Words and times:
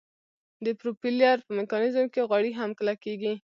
د 0.65 0.67
پروپیلر 0.79 1.35
په 1.45 1.51
میکانیزم 1.59 2.05
کې 2.13 2.27
غوړي 2.29 2.51
هم 2.59 2.69
کلکیږي 2.79 3.33